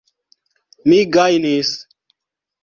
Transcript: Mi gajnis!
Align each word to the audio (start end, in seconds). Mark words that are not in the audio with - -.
Mi 0.87 0.97
gajnis! 1.17 1.75